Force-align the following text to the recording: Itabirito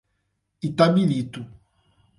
Itabirito 0.67 1.41